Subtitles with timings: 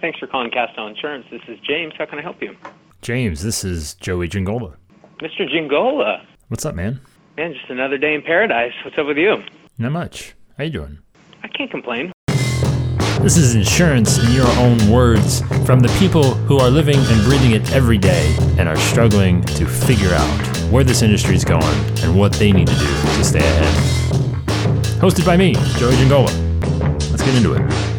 [0.00, 1.26] Thanks for calling Castell Insurance.
[1.30, 1.94] This is James.
[1.96, 2.54] How can I help you?
[3.02, 4.76] James, this is Joey Giangola.
[5.20, 5.48] Mr.
[5.48, 6.26] Giangola.
[6.48, 7.00] What's up, man?
[7.36, 8.72] Man, just another day in paradise.
[8.84, 9.36] What's up with you?
[9.78, 10.34] Not much.
[10.58, 10.98] How you doing?
[11.42, 12.12] I can't complain.
[13.22, 17.52] This is insurance in your own words from the people who are living and breathing
[17.52, 21.64] it every day and are struggling to figure out where this industry is going
[22.02, 23.74] and what they need to do to stay ahead.
[25.00, 26.30] Hosted by me, Joey Giangola.
[27.10, 27.95] Let's get into it.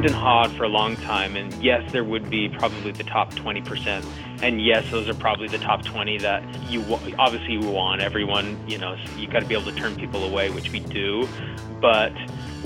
[0.00, 3.04] We hummed and hawed for a long time, and yes, there would be probably the
[3.04, 4.02] top 20%.
[4.40, 6.82] And yes, those are probably the top 20 that you
[7.18, 8.00] obviously you want.
[8.00, 11.28] Everyone, you know, you got to be able to turn people away, which we do.
[11.82, 12.14] But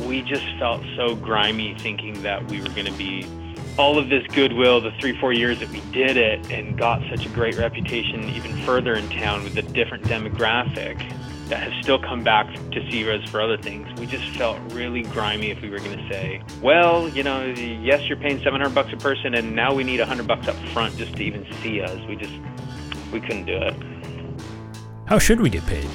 [0.07, 3.27] we just felt so grimy thinking that we were going to be
[3.79, 7.27] all of this goodwill, the three, four years that we did it and got such
[7.27, 11.03] a great reputation even further in town with a different demographic
[11.49, 13.89] that has still come back to see us for other things.
[14.01, 18.09] We just felt really grimy if we were going to say, well, you know, yes,
[18.09, 21.15] you're paying 700 bucks a person and now we need 100 bucks up front just
[21.17, 21.99] to even see us.
[22.09, 22.33] We just,
[23.13, 23.75] we couldn't do it.
[25.07, 25.89] How should we get paid?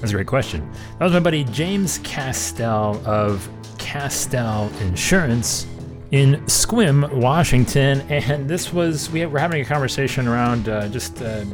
[0.00, 0.70] That's a great question.
[0.98, 5.66] That was my buddy James Castell of Castell Insurance
[6.10, 8.00] in Sequim, Washington.
[8.10, 11.44] And this was, we were having a conversation around uh, just uh,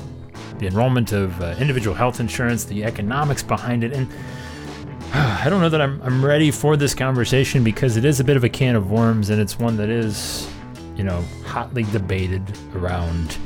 [0.58, 3.92] the enrollment of uh, individual health insurance, the economics behind it.
[3.92, 4.08] And
[5.12, 8.36] I don't know that I'm, I'm ready for this conversation because it is a bit
[8.36, 10.48] of a can of worms and it's one that is,
[10.96, 12.42] you know, hotly debated
[12.74, 13.38] around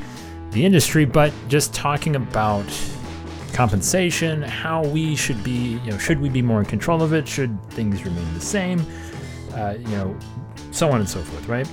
[0.51, 1.05] the industry.
[1.05, 2.65] But just talking about
[3.53, 7.27] compensation, how we should be, you know, should we be more in control of it?
[7.27, 8.85] Should things remain the same?
[9.53, 10.17] Uh, you know,
[10.71, 11.69] so on and so forth, right?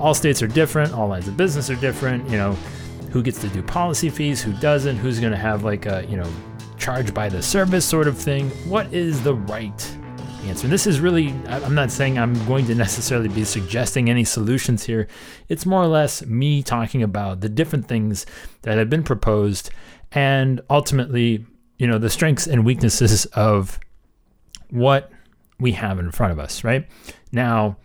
[0.00, 2.56] All states are different, all lines of business are different, you know,
[3.10, 6.16] who gets to do policy fees, who doesn't, who's going to have like a, you
[6.16, 6.30] know,
[6.78, 8.50] charge by the service sort of thing.
[8.68, 9.96] What is the right
[10.44, 10.66] answer?
[10.66, 14.84] And this is really, I'm not saying I'm going to necessarily be suggesting any solutions
[14.84, 15.08] here.
[15.48, 18.26] It's more or less me talking about the different things
[18.62, 19.70] that have been proposed
[20.12, 21.44] and ultimately,
[21.76, 23.78] you know, the strengths and weaknesses of
[24.70, 25.10] what
[25.58, 26.86] we have in front of us, right?
[27.32, 27.76] Now,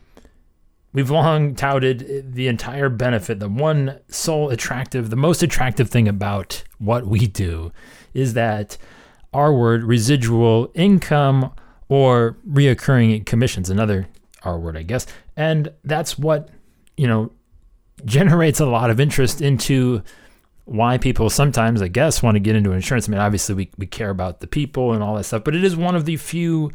[0.94, 6.64] we've long touted the entire benefit, the one sole attractive, the most attractive thing about
[6.78, 7.72] what we do
[8.14, 8.78] is that
[9.34, 11.52] our word residual income
[11.90, 14.08] or reoccurring commissions, another
[14.44, 15.06] R word, I guess.
[15.36, 16.50] And that's what,
[16.98, 17.32] you know,
[18.06, 20.04] generates a lot of interest into
[20.66, 23.08] why people sometimes, I guess, want to get into insurance.
[23.08, 25.64] I mean, obviously, we, we care about the people and all that stuff, but it
[25.64, 26.72] is one of the few,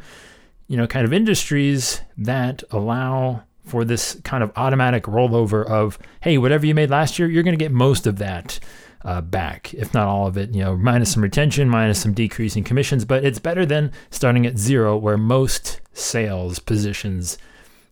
[0.67, 6.37] you know, kind of industries that allow for this kind of automatic rollover of, hey,
[6.37, 8.59] whatever you made last year, you're going to get most of that
[9.03, 12.63] uh, back, if not all of it, you know, minus some retention, minus some decreasing
[12.63, 13.05] commissions.
[13.05, 17.37] But it's better than starting at zero, where most sales positions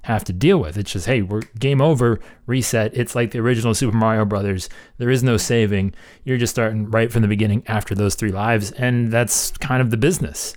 [0.04, 0.78] have to deal with.
[0.78, 2.96] It's just, hey, we're game over, reset.
[2.96, 4.70] It's like the original Super Mario Brothers.
[4.98, 5.94] There is no saving.
[6.24, 9.92] You're just starting right from the beginning after those three lives, and that's kind of
[9.92, 10.56] the business.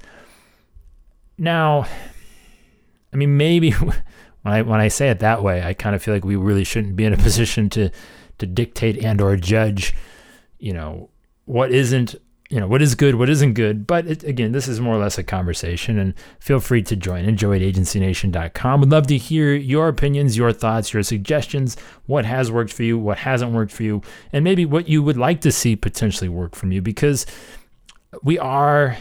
[1.36, 1.86] Now,
[3.12, 3.74] I mean, maybe
[4.42, 6.64] when I when I say it that way, I kind of feel like we really
[6.64, 7.90] shouldn't be in a position to
[8.38, 9.94] to dictate and or judge,
[10.58, 11.10] you know,
[11.44, 12.16] what isn't
[12.50, 13.86] you know what is good what isn't good.
[13.86, 17.24] But it, again this is more or less a conversation and feel free to join
[17.24, 21.76] enjoy at agencynation.com would love to hear your opinions your thoughts your suggestions
[22.06, 24.02] what has worked for you what hasn't worked for you
[24.32, 27.24] and maybe what you would like to see potentially work from you because
[28.24, 28.96] we are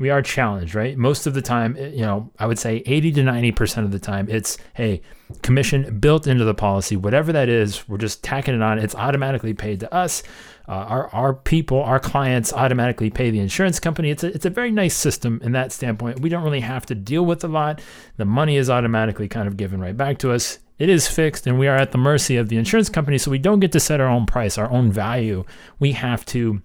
[0.00, 3.12] we are challenged right most of the time eh, you know i would say 80
[3.12, 5.00] to 90% of the time it's hey
[5.42, 9.54] commission built into the policy whatever that is we're just tacking it on it's automatically
[9.54, 10.24] paid to us
[10.70, 14.08] uh, our our people, our clients automatically pay the insurance company.
[14.08, 16.20] It's a it's a very nice system in that standpoint.
[16.20, 17.80] We don't really have to deal with a lot.
[18.18, 20.60] The money is automatically kind of given right back to us.
[20.78, 23.18] It is fixed, and we are at the mercy of the insurance company.
[23.18, 25.44] So we don't get to set our own price, our own value.
[25.80, 26.62] We have to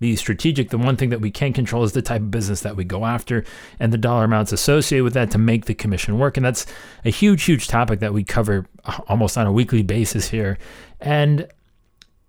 [0.00, 0.70] be strategic.
[0.70, 3.04] The one thing that we can control is the type of business that we go
[3.04, 3.44] after
[3.80, 6.36] and the dollar amounts associated with that to make the commission work.
[6.36, 6.66] And that's
[7.04, 8.66] a huge, huge topic that we cover
[9.08, 10.58] almost on a weekly basis here.
[11.00, 11.48] And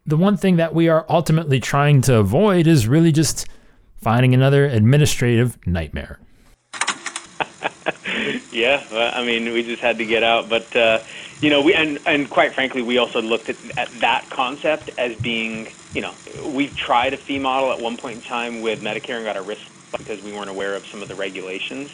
[0.05, 3.47] the one thing that we are ultimately trying to avoid is really just
[3.97, 6.19] finding another administrative nightmare.
[8.51, 10.99] yeah, well, I mean, we just had to get out, but uh,
[11.41, 15.15] you know, we and and quite frankly, we also looked at, at that concept as
[15.17, 16.15] being, you know,
[16.45, 19.41] we tried a fee model at one point in time with Medicare and got a
[19.41, 19.61] risk
[19.97, 21.89] because we weren't aware of some of the regulations.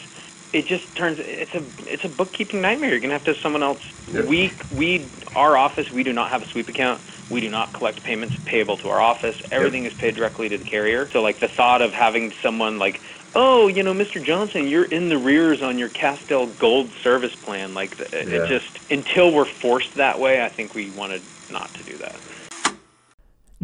[0.52, 2.90] it just turns it's a it's a bookkeeping nightmare.
[2.90, 3.80] You're gonna have to have someone else.
[4.08, 7.02] We we our office we do not have a sweep account.
[7.30, 9.36] We do not collect payments payable to our office.
[9.50, 9.92] Everything yep.
[9.92, 11.08] is paid directly to the carrier.
[11.12, 13.00] So like the thought of having someone like
[13.36, 14.24] oh, you know, Mr.
[14.24, 17.74] Johnson, you're in the rears on your Castell Gold service plan.
[17.74, 18.06] Like, yeah.
[18.12, 22.18] it just until we're forced that way, I think we wanted not to do that.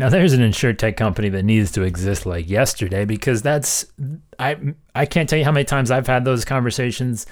[0.02, 3.86] Now there's an insure tech company that needs to exist like yesterday because that's
[4.36, 4.56] I
[4.96, 7.24] I can't tell you how many times I've had those conversations.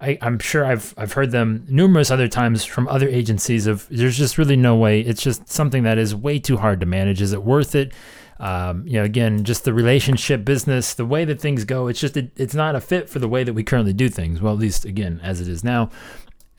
[0.00, 4.16] I, I'm sure I've I've heard them numerous other times from other agencies of there's
[4.16, 5.00] just really no way.
[5.00, 7.20] It's just something that is way too hard to manage.
[7.20, 7.92] Is it worth it?
[8.38, 12.16] Um, you know, again, just the relationship business, the way that things go, it's just,
[12.16, 14.40] it, it's not a fit for the way that we currently do things.
[14.40, 15.90] Well, at least again, as it is now.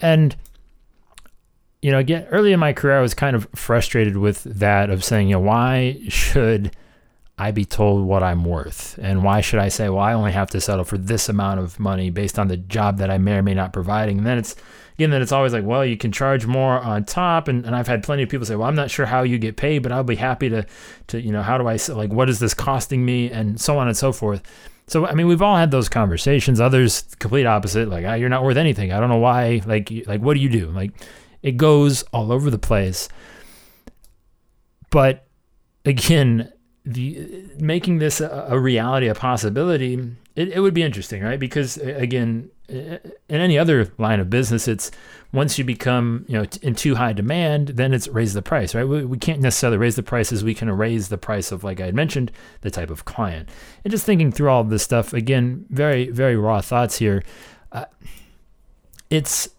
[0.01, 0.36] And,
[1.84, 5.04] you know, again, early in my career, I was kind of frustrated with that of
[5.04, 6.72] saying, you know, why should
[7.38, 8.98] I be told what I'm worth?
[9.02, 11.82] And why should I say, well, I only have to settle for this amount of
[11.82, 14.20] money based on the job that I may or may not providing?
[14.20, 14.56] And then it's,
[14.96, 17.50] again, then it's always like, well, you can charge more on top.
[17.50, 19.58] And, and I've had plenty of people say, well, I'm not sure how you get
[19.58, 20.66] paid, but I'll be happy to,
[21.08, 23.30] to, you know, how do I, like, what is this costing me?
[23.30, 24.42] And so on and so forth.
[24.88, 26.62] So, I mean, we've all had those conversations.
[26.62, 28.94] Others, complete opposite, like, ah, you're not worth anything.
[28.94, 29.62] I don't know why.
[29.66, 30.68] Like, like, what do you do?
[30.68, 30.92] Like,
[31.44, 33.07] it goes all over the place.
[34.90, 35.28] But
[35.86, 36.51] again,
[36.86, 41.40] the making this a, a reality, a possibility, it, it would be interesting, right?
[41.40, 44.90] Because again, in any other line of business, it's
[45.31, 48.88] once you become you know in too high demand, then it's raise the price, right?
[48.88, 50.44] We, we can't necessarily raise the prices.
[50.44, 52.31] We can raise the price of, like I had mentioned,
[52.62, 53.50] the type of client.
[53.84, 57.24] And just thinking through all of this stuff again, very very raw thoughts here.
[57.72, 57.86] Uh,
[59.10, 59.50] it's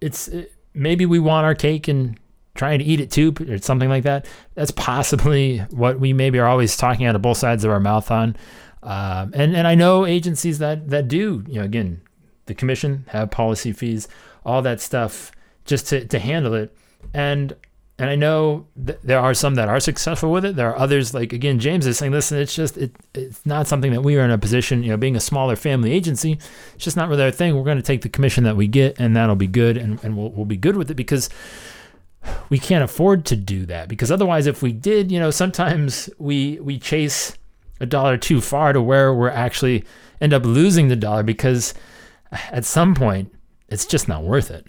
[0.00, 2.18] it's it, maybe we want our cake and
[2.54, 4.26] trying to eat it too, or something like that.
[4.54, 8.10] That's possibly what we maybe are always talking out of both sides of our mouth
[8.10, 8.36] on.
[8.82, 12.00] Um, and and I know agencies that that do, you know, again,
[12.46, 14.08] the commission have policy fees,
[14.44, 15.32] all that stuff,
[15.64, 16.74] just to to handle it.
[17.12, 17.54] And
[18.00, 20.56] and I know there are some that are successful with it.
[20.56, 23.92] There are others, like again, James is saying, listen, it's just it, it's not something
[23.92, 26.38] that we are in a position, you know, being a smaller family agency,
[26.74, 27.54] it's just not really our thing.
[27.54, 30.16] We're going to take the commission that we get, and that'll be good, and, and
[30.16, 31.28] we'll we'll be good with it because
[32.48, 33.88] we can't afford to do that.
[33.88, 37.36] Because otherwise, if we did, you know, sometimes we we chase
[37.80, 39.84] a dollar too far to where we're actually
[40.20, 41.74] end up losing the dollar because
[42.50, 43.34] at some point
[43.68, 44.66] it's just not worth it.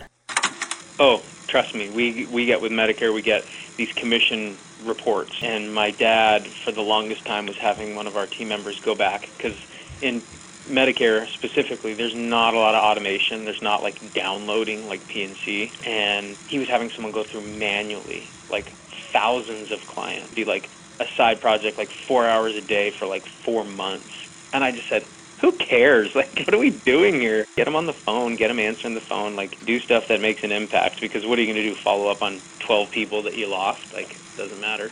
[1.00, 3.44] Oh, trust me, we we get with Medicare, we get
[3.78, 8.28] these commission reports, and my dad for the longest time was having one of our
[8.28, 9.58] team members go back because
[10.02, 10.24] in
[10.68, 13.46] Medicare specifically, there's not a lot of automation.
[13.46, 18.70] There's not like downloading like P&C, and he was having someone go through manually like
[19.14, 20.70] thousands of clients, be like
[21.00, 24.10] a side project like four hours a day for like four months.
[24.54, 25.08] And I just said,
[25.42, 26.16] who cares?
[26.22, 27.48] Like, what are we doing here?
[27.56, 30.44] Get them on the phone, get them answering the phone, like, do stuff that makes
[30.44, 31.74] an impact because what are you going to do?
[31.74, 33.92] Follow up on 12 people that you lost?
[33.94, 34.92] Like, doesn't matter.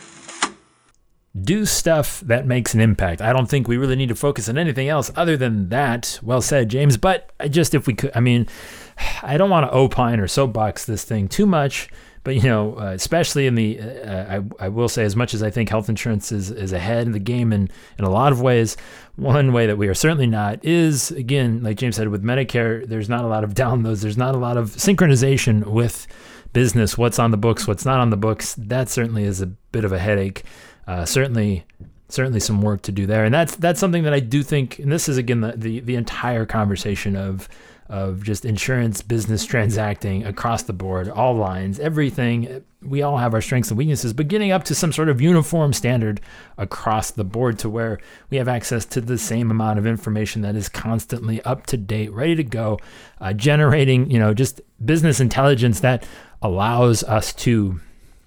[1.40, 3.20] Do stuff that makes an impact.
[3.20, 6.18] I don't think we really need to focus on anything else other than that.
[6.22, 6.96] Well said, James.
[6.96, 8.48] But uh, just if we could, I mean,
[9.22, 11.88] I don't want to opine or soapbox this thing too much
[12.30, 15.42] but you know, uh, especially in the, uh, I, I will say, as much as
[15.42, 17.68] I think health insurance is, is ahead in the game in,
[17.98, 18.76] in a lot of ways,
[19.16, 23.08] one way that we are certainly not is, again, like James said, with Medicare, there's
[23.08, 26.06] not a lot of downloads, there's not a lot of synchronization with
[26.52, 28.54] business, what's on the books, what's not on the books.
[28.54, 30.44] That certainly is a bit of a headache.
[30.86, 31.64] Uh, certainly,
[32.10, 34.78] certainly some work to do there, and that's that's something that I do think.
[34.78, 37.48] And this is again the the, the entire conversation of
[37.90, 42.64] of just insurance business transacting across the board, all lines, everything.
[42.80, 45.72] We all have our strengths and weaknesses, but getting up to some sort of uniform
[45.72, 46.20] standard
[46.56, 47.98] across the board to where
[48.30, 52.12] we have access to the same amount of information that is constantly up to date,
[52.12, 52.78] ready to go,
[53.20, 56.06] uh, generating, you know, just business intelligence that
[56.42, 57.80] allows us to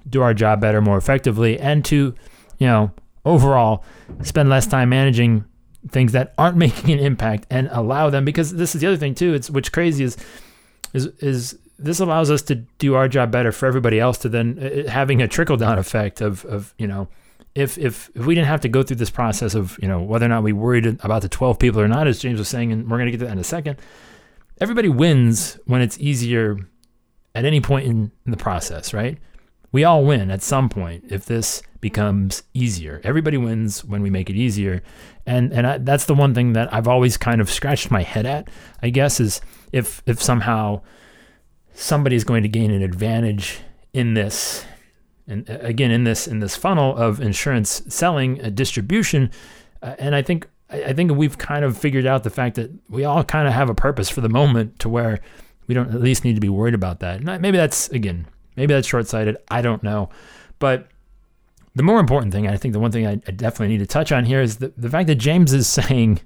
[0.10, 2.14] do our job better, more effectively, and to,
[2.58, 2.92] you know,
[3.24, 3.86] overall
[4.24, 5.46] spend less time managing
[5.90, 9.16] things that aren't making an impact and allow them because this is the other thing
[9.16, 10.18] too it's which crazy is
[10.94, 14.58] is is this allows us to do our job better for everybody else to then
[14.62, 17.08] uh, uh, having a trickle down effect of of you know
[17.56, 20.26] if if if we didn't have to go through this process of you know whether
[20.26, 22.90] or not we worried about the 12 people or not as James was saying and
[22.90, 23.78] we're going to get to that in a second
[24.62, 26.58] everybody wins when it's easier
[27.36, 29.18] at any point in, in the process right?
[29.72, 33.02] We all win at some point if this becomes easier.
[33.04, 34.82] Everybody wins when we make it easier.
[35.26, 38.26] And and I, that's the one thing that I've always kind of scratched my head
[38.26, 38.50] at,
[38.82, 39.42] I guess is
[39.74, 40.82] if if somehow
[41.74, 43.60] somebody's going to gain an advantage
[43.92, 44.66] in this
[45.28, 49.30] and uh, again in this in this funnel of insurance selling a distribution
[49.82, 53.04] uh, and I think I, think we've kind of figured out the fact that we
[53.04, 55.20] all kind of have a purpose for the moment to where
[55.68, 57.22] we don't at least need to be worried about that.
[57.22, 59.38] Maybe that's again, maybe that's short sighted.
[59.50, 60.10] I don't know,
[60.60, 60.88] but
[61.76, 64.12] the more important thing, I think the one thing I, I definitely need to touch
[64.12, 66.20] on here is the, the fact that James is saying,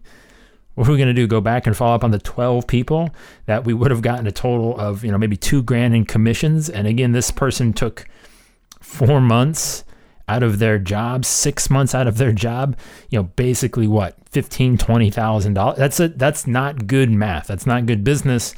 [0.76, 1.26] what are we going to do?
[1.26, 3.10] Go back and follow up on the 12 people
[3.46, 6.70] that we would have gotten a total of, you know, maybe two grand in commissions.
[6.70, 8.06] And again, this person took
[8.80, 9.84] four months
[10.28, 12.78] out of their job, six months out of their job,
[13.10, 15.78] you know, basically what, fifteen, twenty thousand dollars.
[15.78, 17.48] That's that's not good math.
[17.48, 18.54] That's not good business.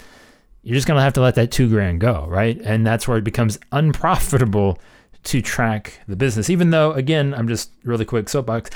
[0.63, 2.59] You're just gonna have to let that two grand go, right?
[2.63, 4.79] And that's where it becomes unprofitable
[5.25, 6.49] to track the business.
[6.49, 8.69] Even though, again, I'm just really quick soapbox.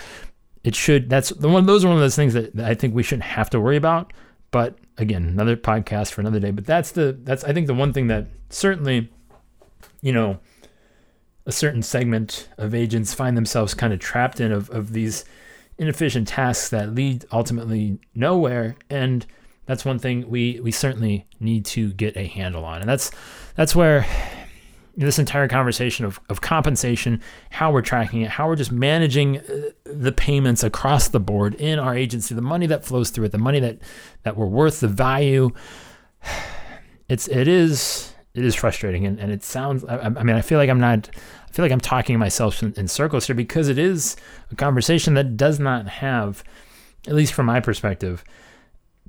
[0.63, 1.09] It should.
[1.09, 1.65] That's the one.
[1.65, 3.77] Those are one of those things that, that I think we shouldn't have to worry
[3.77, 4.13] about.
[4.51, 6.51] But again, another podcast for another day.
[6.51, 9.11] But that's the that's I think the one thing that certainly,
[10.01, 10.39] you know,
[11.45, 15.25] a certain segment of agents find themselves kind of trapped in of, of these
[15.77, 19.25] inefficient tasks that lead ultimately nowhere and
[19.65, 23.11] that's one thing we we certainly need to get a handle on and that's
[23.55, 24.05] that's where
[24.95, 27.21] this entire conversation of, of compensation
[27.51, 31.79] how we're tracking it how we're just managing uh, the payments across the board in
[31.79, 33.79] our agency the money that flows through it the money that
[34.23, 35.49] that we're worth the value
[37.09, 40.57] it's it is it is frustrating and, and it sounds I, I mean i feel
[40.57, 41.09] like i'm not
[41.53, 44.15] I feel like I'm talking myself in, in circles here because it is
[44.51, 46.43] a conversation that does not have,
[47.07, 48.23] at least from my perspective,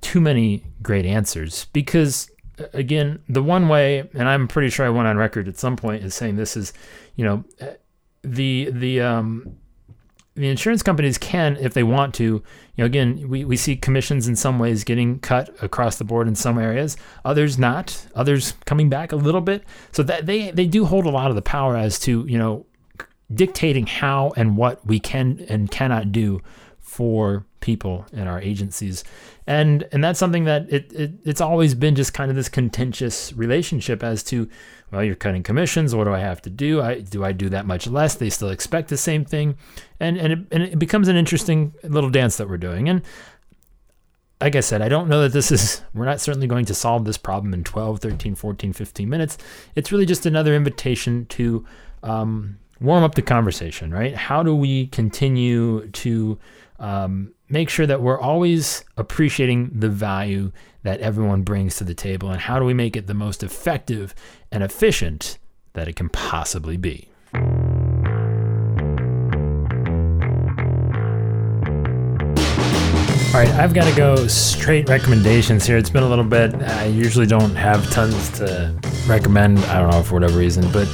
[0.02, 1.64] too many great answers.
[1.72, 2.30] Because
[2.72, 6.04] again, the one way, and I'm pretty sure I went on record at some point
[6.04, 6.72] is saying this is,
[7.16, 7.44] you know,
[8.22, 9.56] the the um
[10.36, 12.42] the insurance companies can, if they want to, you
[12.78, 16.34] know, again, we, we see commissions in some ways getting cut across the board in
[16.34, 19.62] some areas, others not, others coming back a little bit.
[19.92, 22.66] So that they, they do hold a lot of the power as to, you know,
[23.32, 26.40] dictating how and what we can and cannot do
[26.80, 29.02] for people in our agencies.
[29.46, 33.32] And and that's something that it, it it's always been just kind of this contentious
[33.32, 34.48] relationship as to
[34.92, 35.94] well, you're cutting commissions.
[35.94, 36.82] What do I have to do?
[36.82, 38.14] I do I do that much less?
[38.14, 39.56] They still expect the same thing,
[39.98, 42.88] and and it, and it becomes an interesting little dance that we're doing.
[42.88, 43.02] And
[44.42, 47.06] like I said, I don't know that this is, we're not certainly going to solve
[47.06, 49.38] this problem in 12, 13, 14, 15 minutes.
[49.74, 51.64] It's really just another invitation to
[52.02, 54.14] um, warm up the conversation, right?
[54.14, 56.38] How do we continue to
[56.78, 60.50] um, make sure that we're always appreciating the value
[60.82, 64.12] that everyone brings to the table and how do we make it the most effective
[64.50, 65.38] and efficient
[65.74, 67.08] that it can possibly be.
[73.32, 75.76] All right, I've got to go straight recommendations here.
[75.76, 76.54] It's been a little bit.
[76.56, 79.60] I usually don't have tons to recommend.
[79.60, 80.88] I don't know for whatever reason, but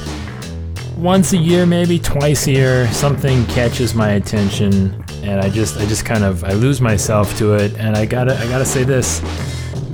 [0.97, 5.85] once a year, maybe twice a year, something catches my attention, and I just, I
[5.85, 7.77] just kind of, I lose myself to it.
[7.77, 9.19] And I gotta, I gotta say this: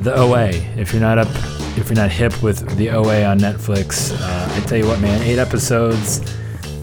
[0.01, 0.49] the OA.
[0.77, 1.27] If you're not up,
[1.77, 5.21] if you're not hip with the OA on Netflix, uh, I tell you what, man,
[5.21, 6.21] eight episodes.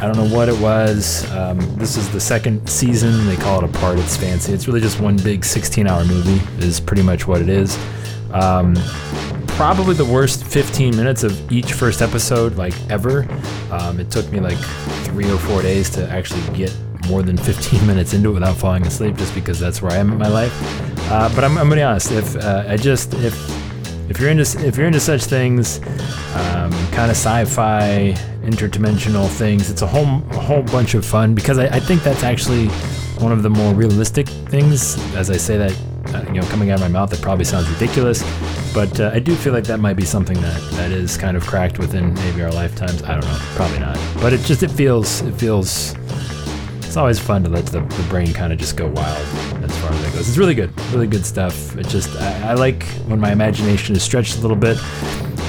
[0.01, 1.31] I don't know what it was.
[1.31, 3.27] Um, this is the second season.
[3.27, 3.99] They call it a part.
[3.99, 4.53] It's fancy.
[4.53, 6.41] It's really just one big 16-hour movie.
[6.65, 7.79] Is pretty much what it is.
[8.33, 8.75] Um,
[9.55, 13.27] probably the worst 15 minutes of each first episode, like ever.
[13.71, 14.59] Um, it took me like
[15.05, 16.75] three or four days to actually get
[17.09, 20.11] more than 15 minutes into it without falling asleep, just because that's where I am
[20.13, 20.53] in my life.
[21.11, 22.11] Uh, but I'm, I'm gonna be honest.
[22.11, 23.35] If uh, I just if
[24.11, 25.79] if you're into if you're into such things,
[26.35, 31.59] um, kind of sci-fi, interdimensional things, it's a whole a whole bunch of fun because
[31.59, 32.69] I, I think that's actually
[33.19, 34.99] one of the more realistic things.
[35.15, 35.73] As I say that,
[36.15, 38.23] uh, you know, coming out of my mouth, it probably sounds ridiculous,
[38.75, 41.47] but uh, I do feel like that might be something that that is kind of
[41.47, 43.03] cracked within maybe our lifetimes.
[43.05, 45.95] I don't know, probably not, but it just it feels it feels.
[46.79, 49.27] It's always fun to let the, the brain kind of just go wild
[49.65, 50.29] as far as that goes.
[50.29, 51.77] It's really good, really good stuff.
[51.77, 54.79] It just I, I like when my imagination is stretched a little bit,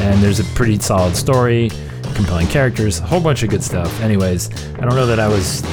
[0.02, 1.70] and there's a pretty solid story,
[2.14, 4.02] compelling characters, a whole bunch of good stuff.
[4.02, 5.64] Anyways, I don't know that I was.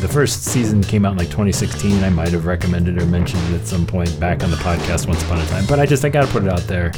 [0.00, 2.02] The first season came out in like 2016.
[2.02, 5.22] I might have recommended or mentioned it at some point back on the podcast once
[5.22, 6.90] upon a time, but I just I gotta put it out there.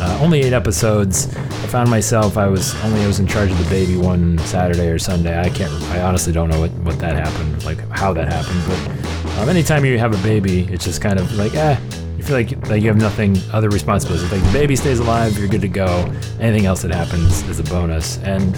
[0.00, 1.36] Uh, only eight episodes.
[1.36, 4.88] I found myself I was only I was in charge of the baby one Saturday
[4.88, 5.38] or Sunday.
[5.38, 5.72] I can't.
[5.92, 8.60] I honestly don't know what, what that happened, like how that happened.
[8.66, 11.78] But um, anytime you have a baby, it's just kind of like eh.
[12.16, 14.32] You feel like like you have nothing other responsibilities.
[14.32, 16.12] Like the baby stays alive, you're good to go.
[16.40, 18.18] Anything else that happens is a bonus.
[18.18, 18.56] And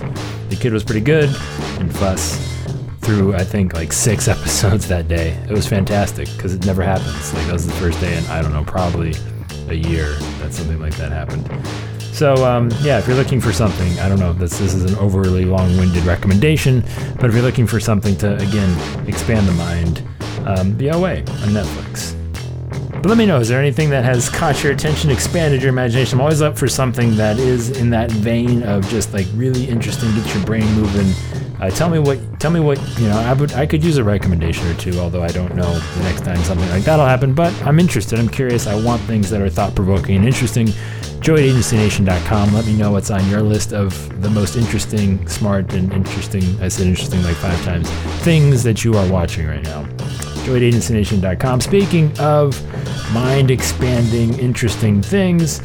[0.49, 1.29] the kid was pretty good
[1.79, 2.55] and fuss
[3.05, 5.31] through I think like six episodes that day.
[5.49, 7.33] It was fantastic because it never happens.
[7.35, 9.15] Like that was the first day, and I don't know, probably
[9.69, 11.49] a year that something like that happened.
[12.15, 14.99] So um, yeah, if you're looking for something, I don't know, this this is an
[14.99, 16.83] overly long-winded recommendation,
[17.17, 20.03] but if you're looking for something to again expand the mind,
[20.47, 22.15] um, the OA on Netflix.
[23.05, 26.19] But let me know, is there anything that has caught your attention, expanded your imagination?
[26.19, 30.15] I'm always up for something that is in that vein of just like really interesting,
[30.15, 31.13] get your brain moving.
[31.61, 34.05] Uh, tell me what, tell me what, you know, I would, I could use a
[34.05, 37.51] recommendation or two, although I don't know the next time something like that'll happen, but
[37.65, 38.19] I'm interested.
[38.19, 38.67] I'm curious.
[38.67, 40.67] I want things that are thought provoking and interesting.
[41.21, 42.53] Joey at agencynation.com.
[42.53, 46.69] Let me know what's on your list of the most interesting, smart, and interesting, I
[46.69, 47.89] said interesting like five times,
[48.23, 49.85] things that you are watching right now.
[50.45, 51.63] Joey at agencynation.com.
[51.63, 52.63] Speaking of
[53.15, 55.63] mind expanding, interesting things,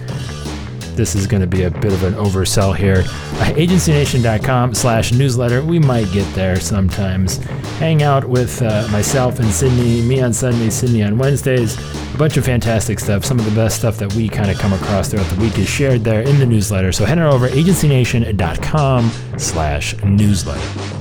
[1.00, 3.04] this is going to be a bit of an oversell here.
[3.06, 5.64] Uh, agencynation.com slash newsletter.
[5.64, 7.38] We might get there sometimes.
[7.78, 11.78] Hang out with uh, myself and Sydney, me on Sundays, Sydney on Wednesdays.
[12.14, 13.24] A bunch of fantastic stuff.
[13.24, 15.70] Some of the best stuff that we kind of come across throughout the week is
[15.70, 16.92] shared there in the newsletter.
[16.92, 20.99] So head on over agencynation.com slash newsletter.